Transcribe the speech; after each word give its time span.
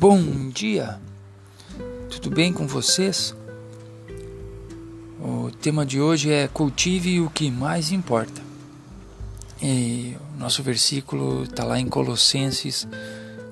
Bom 0.00 0.48
dia, 0.48 0.98
tudo 2.08 2.30
bem 2.30 2.54
com 2.54 2.66
vocês? 2.66 3.36
O 5.20 5.50
tema 5.50 5.84
de 5.84 6.00
hoje 6.00 6.32
é 6.32 6.48
cultive 6.48 7.20
o 7.20 7.28
que 7.28 7.50
mais 7.50 7.92
importa. 7.92 8.40
E 9.60 10.16
o 10.34 10.38
nosso 10.38 10.62
versículo 10.62 11.42
está 11.42 11.64
lá 11.64 11.78
em 11.78 11.86
Colossenses, 11.86 12.88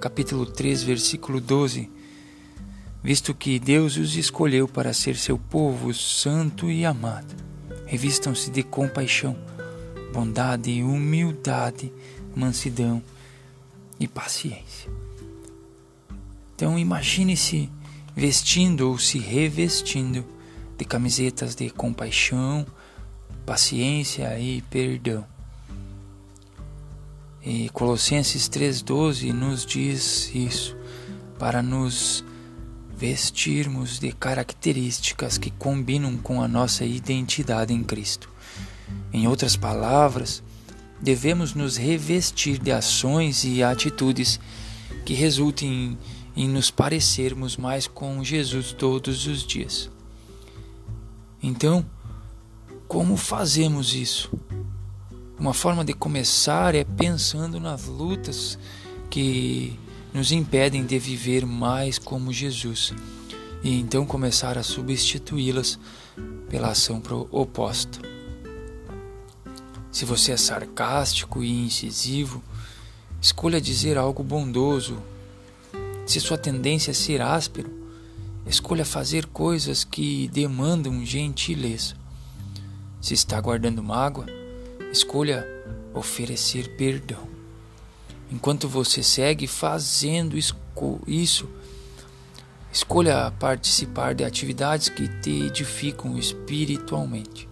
capítulo 0.01 0.47
3, 0.47 0.85
versículo 0.85 1.39
12. 1.39 1.91
Visto 3.05 3.35
que 3.35 3.59
Deus 3.59 3.99
os 3.99 4.17
escolheu 4.17 4.67
para 4.67 4.95
ser 4.95 5.17
seu 5.17 5.37
povo 5.37 5.93
santo 5.93 6.71
e 6.71 6.83
amado, 6.83 7.37
revistam-se 7.85 8.51
de 8.51 8.63
compaixão, 8.63 9.37
bondade, 10.15 10.83
humildade, 10.83 11.93
mansidão 12.35 13.03
e 14.01 14.09
paciência. 14.09 15.08
Então 16.59 16.77
imagine-se 16.77 17.71
vestindo 18.17 18.91
ou 18.91 18.99
se 18.99 19.17
revestindo 19.17 20.27
de 20.77 20.85
camisetas 20.85 21.55
de 21.55 21.71
compaixão, 21.71 22.67
paciência 23.47 24.37
e 24.41 24.61
perdão. 24.63 25.25
E 27.45 27.69
Colossenses 27.69 28.49
3,12 28.49 29.33
nos 29.33 29.65
diz 29.65 30.35
isso, 30.35 30.77
para 31.39 31.63
nos 31.63 32.25
vestirmos 32.97 34.01
de 34.01 34.11
características 34.11 35.39
que 35.39 35.53
combinam 35.53 36.17
com 36.17 36.43
a 36.43 36.49
nossa 36.49 36.85
identidade 36.85 37.73
em 37.73 37.85
Cristo. 37.85 38.29
Em 39.13 39.29
outras 39.29 39.55
palavras, 39.55 40.43
devemos 41.01 41.55
nos 41.55 41.77
revestir 41.77 42.59
de 42.59 42.73
ações 42.73 43.45
e 43.45 43.63
atitudes 43.63 44.41
que 45.05 45.15
resultem 45.15 45.71
em 45.71 46.18
nos 46.47 46.71
parecermos 46.71 47.57
mais 47.57 47.87
com 47.89 48.23
Jesus 48.23 48.73
todos 48.73 49.27
os 49.27 49.43
dias. 49.43 49.91
Então, 51.43 51.85
como 52.87 53.17
fazemos 53.17 53.95
isso? 53.95 54.31
Uma 55.39 55.53
forma 55.53 55.85
de 55.85 55.93
começar 55.93 56.75
é 56.75 56.85
pensando 56.85 57.59
nas 57.59 57.87
lutas 57.87 58.59
que 59.11 59.79
nos 60.13 60.33
impedem 60.33 60.85
de 60.85 60.99
viver 60.99 61.47
mais 61.47 61.99
como 61.99 62.33
Jesus 62.33 62.93
e 63.63 63.79
então 63.79 64.07
começar 64.07 64.57
a 64.57 64.63
substituí-las 64.63 65.79
pela 66.49 66.71
ação 66.71 67.03
oposta. 67.31 67.99
Se 69.91 70.05
você 70.05 70.33
é 70.33 70.37
sarcástico 70.37 71.43
e 71.43 71.65
incisivo, 71.65 72.43
escolha 73.21 73.61
dizer 73.61 73.99
algo 73.99 74.23
bondoso 74.23 75.03
se 76.09 76.21
sua 76.21 76.39
tendência 76.39 76.91
é 76.91 76.95
ser 76.95 77.21
áspero, 77.21 77.71
escolha 78.47 78.83
fazer 78.83 79.27
coisas 79.27 79.85
que 79.85 80.27
demandam 80.29 81.05
gentileza. 81.05 81.95
Se 82.99 83.13
está 83.13 83.39
guardando 83.39 83.83
mágoa, 83.83 84.25
escolha 84.91 85.47
oferecer 85.93 86.77
perdão. 86.77 87.29
Enquanto 88.33 88.67
você 88.67 89.03
segue 89.03 89.47
fazendo 89.47 90.35
isso, 91.07 91.47
escolha 92.73 93.31
participar 93.39 94.15
de 94.15 94.25
atividades 94.25 94.89
que 94.89 95.09
te 95.21 95.43
edificam 95.43 96.17
espiritualmente. 96.17 97.48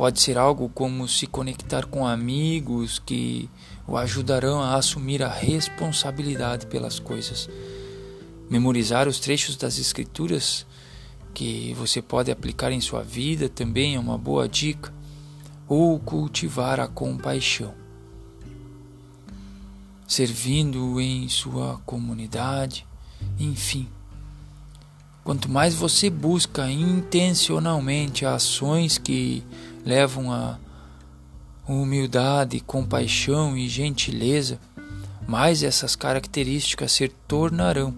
Pode 0.00 0.18
ser 0.18 0.38
algo 0.38 0.70
como 0.70 1.06
se 1.06 1.26
conectar 1.26 1.84
com 1.84 2.06
amigos 2.06 2.98
que 2.98 3.50
o 3.86 3.98
ajudarão 3.98 4.62
a 4.62 4.76
assumir 4.76 5.22
a 5.22 5.28
responsabilidade 5.28 6.64
pelas 6.68 6.98
coisas. 6.98 7.50
Memorizar 8.48 9.06
os 9.06 9.20
trechos 9.20 9.56
das 9.56 9.78
Escrituras 9.78 10.64
que 11.34 11.74
você 11.74 12.00
pode 12.00 12.30
aplicar 12.30 12.72
em 12.72 12.80
sua 12.80 13.02
vida 13.02 13.46
também 13.46 13.94
é 13.94 14.00
uma 14.00 14.16
boa 14.16 14.48
dica. 14.48 14.90
Ou 15.68 16.00
cultivar 16.00 16.80
a 16.80 16.88
compaixão. 16.88 17.74
Servindo 20.08 20.98
em 20.98 21.28
sua 21.28 21.78
comunidade, 21.84 22.86
enfim. 23.38 23.86
Quanto 25.22 25.50
mais 25.50 25.74
você 25.74 26.08
busca 26.08 26.70
intencionalmente 26.70 28.24
ações 28.24 28.96
que 28.96 29.44
levam 29.84 30.32
a 30.32 30.58
humildade, 31.66 32.60
compaixão 32.60 33.56
e 33.56 33.68
gentileza, 33.68 34.58
mais 35.26 35.62
essas 35.62 35.94
características 35.94 36.92
se 36.92 37.08
tornarão 37.08 37.94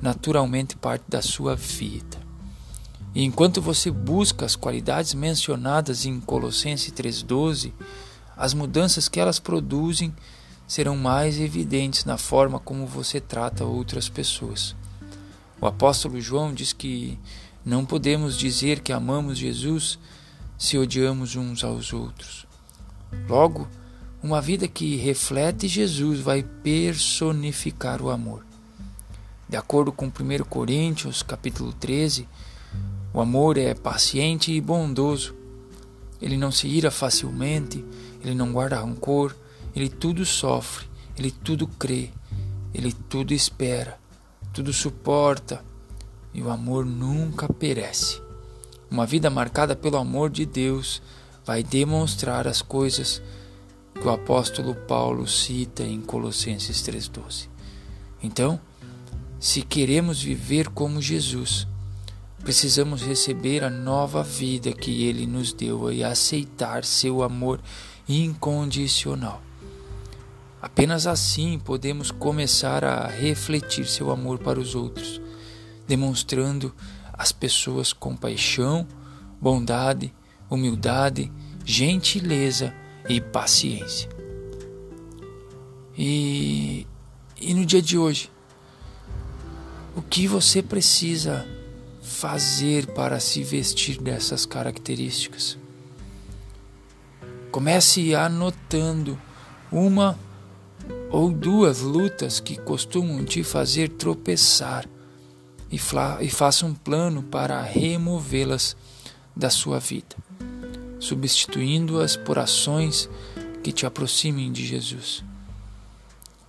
naturalmente 0.00 0.76
parte 0.76 1.04
da 1.08 1.20
sua 1.20 1.54
vida. 1.54 2.18
E 3.14 3.24
enquanto 3.24 3.60
você 3.60 3.90
busca 3.90 4.46
as 4.46 4.56
qualidades 4.56 5.14
mencionadas 5.14 6.06
em 6.06 6.20
Colossenses 6.20 6.92
3,12, 6.92 7.72
as 8.36 8.54
mudanças 8.54 9.08
que 9.08 9.20
elas 9.20 9.38
produzem 9.38 10.14
serão 10.66 10.96
mais 10.96 11.38
evidentes 11.40 12.04
na 12.04 12.16
forma 12.16 12.60
como 12.60 12.86
você 12.86 13.20
trata 13.20 13.64
outras 13.64 14.08
pessoas. 14.08 14.76
O 15.60 15.66
apóstolo 15.66 16.20
João 16.20 16.54
diz 16.54 16.72
que 16.72 17.18
não 17.64 17.84
podemos 17.84 18.38
dizer 18.38 18.80
que 18.80 18.92
amamos 18.92 19.36
Jesus 19.36 19.98
se 20.60 20.76
odiamos 20.76 21.36
uns 21.36 21.64
aos 21.64 21.90
outros. 21.90 22.46
Logo, 23.26 23.66
uma 24.22 24.42
vida 24.42 24.68
que 24.68 24.94
reflete 24.96 25.66
Jesus 25.66 26.20
vai 26.20 26.42
personificar 26.42 28.02
o 28.02 28.10
amor. 28.10 28.44
De 29.48 29.56
acordo 29.56 29.90
com 29.90 30.08
1 30.08 30.44
Coríntios, 30.50 31.22
capítulo 31.22 31.72
13, 31.72 32.28
o 33.10 33.22
amor 33.22 33.56
é 33.56 33.72
paciente 33.72 34.52
e 34.52 34.60
bondoso. 34.60 35.34
Ele 36.20 36.36
não 36.36 36.52
se 36.52 36.68
ira 36.68 36.90
facilmente, 36.90 37.82
ele 38.22 38.34
não 38.34 38.52
guarda 38.52 38.80
rancor, 38.80 39.34
ele 39.74 39.88
tudo 39.88 40.26
sofre, 40.26 40.86
ele 41.16 41.30
tudo 41.30 41.66
crê, 41.66 42.10
ele 42.74 42.92
tudo 42.92 43.32
espera, 43.32 43.98
tudo 44.52 44.74
suporta, 44.74 45.64
e 46.34 46.42
o 46.42 46.50
amor 46.50 46.84
nunca 46.84 47.50
perece. 47.50 48.20
Uma 48.90 49.06
vida 49.06 49.30
marcada 49.30 49.76
pelo 49.76 49.96
amor 49.96 50.30
de 50.30 50.44
Deus 50.44 51.00
vai 51.44 51.62
demonstrar 51.62 52.48
as 52.48 52.60
coisas 52.60 53.22
que 53.94 54.06
o 54.06 54.10
apóstolo 54.10 54.74
Paulo 54.74 55.28
cita 55.28 55.84
em 55.84 56.00
Colossenses 56.00 56.82
3,12. 56.82 57.48
Então, 58.22 58.60
se 59.38 59.62
queremos 59.62 60.20
viver 60.20 60.68
como 60.68 61.00
Jesus, 61.00 61.68
precisamos 62.42 63.02
receber 63.02 63.62
a 63.62 63.70
nova 63.70 64.22
vida 64.22 64.72
que 64.72 65.04
ele 65.04 65.26
nos 65.26 65.52
deu 65.52 65.92
e 65.92 66.02
aceitar 66.02 66.84
seu 66.84 67.22
amor 67.22 67.60
incondicional. 68.08 69.40
Apenas 70.60 71.06
assim 71.06 71.58
podemos 71.58 72.10
começar 72.10 72.84
a 72.84 73.06
refletir 73.06 73.86
seu 73.86 74.10
amor 74.10 74.38
para 74.38 74.60
os 74.60 74.74
outros, 74.74 75.20
demonstrando 75.86 76.74
as 77.20 77.32
pessoas 77.32 77.92
compaixão, 77.92 78.88
bondade, 79.38 80.10
humildade, 80.48 81.30
gentileza 81.66 82.74
e 83.06 83.20
paciência. 83.20 84.08
E, 85.98 86.86
e 87.38 87.52
no 87.52 87.66
dia 87.66 87.82
de 87.82 87.98
hoje, 87.98 88.30
o 89.94 90.00
que 90.00 90.26
você 90.26 90.62
precisa 90.62 91.46
fazer 92.00 92.86
para 92.94 93.20
se 93.20 93.44
vestir 93.44 94.00
dessas 94.00 94.46
características? 94.46 95.58
Comece 97.50 98.14
anotando 98.14 99.20
uma 99.70 100.18
ou 101.10 101.30
duas 101.30 101.82
lutas 101.82 102.40
que 102.40 102.56
costumam 102.56 103.26
te 103.26 103.44
fazer 103.44 103.90
tropeçar 103.90 104.88
e, 105.70 105.76
e 106.20 106.30
faça 106.30 106.66
um 106.66 106.74
plano 106.74 107.22
para 107.22 107.62
removê-las 107.62 108.76
da 109.34 109.48
sua 109.48 109.78
vida, 109.78 110.16
substituindo-as 110.98 112.16
por 112.16 112.38
ações 112.38 113.08
que 113.62 113.72
te 113.72 113.86
aproximem 113.86 114.50
de 114.50 114.66
Jesus. 114.66 115.24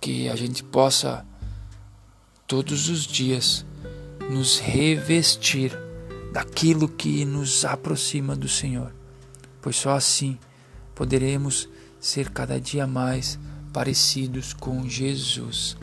Que 0.00 0.28
a 0.28 0.34
gente 0.34 0.64
possa 0.64 1.24
todos 2.46 2.88
os 2.88 3.06
dias 3.06 3.64
nos 4.30 4.58
revestir 4.58 5.72
daquilo 6.32 6.88
que 6.88 7.24
nos 7.24 7.64
aproxima 7.64 8.34
do 8.34 8.48
Senhor, 8.48 8.92
pois 9.60 9.76
só 9.76 9.90
assim 9.90 10.38
poderemos 10.94 11.68
ser 12.00 12.30
cada 12.30 12.60
dia 12.60 12.86
mais 12.86 13.38
parecidos 13.72 14.52
com 14.52 14.88
Jesus. 14.88 15.76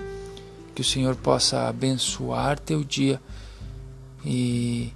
Que 0.80 0.82
o 0.82 0.86
Senhor 0.86 1.14
possa 1.18 1.68
abençoar 1.68 2.58
teu 2.58 2.86
dia 2.86 3.22
e 4.24 4.94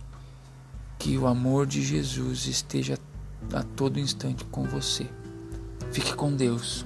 que 0.98 1.18
o 1.18 1.28
amor 1.28 1.68
de 1.68 1.84
Jesus 1.84 2.48
esteja 2.48 2.98
a 3.52 3.64
todo 3.64 4.00
instante 4.00 4.46
com 4.46 4.64
você. 4.64 5.06
Fique 5.92 6.14
com 6.14 6.34
Deus. 6.34 6.86